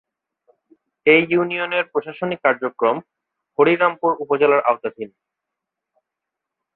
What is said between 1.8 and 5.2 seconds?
প্রশাসনিক কার্যক্রম হরিরামপুর উপজেলার আওতাধীন।